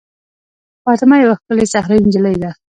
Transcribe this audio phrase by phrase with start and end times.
[0.85, 2.49] فاطمه یوه ښکلې صحرايي نجلۍ ده.